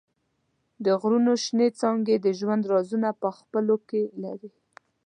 [0.85, 4.51] د غرونو شنېڅانګې د ژوند رازونه په خپلو کې لري.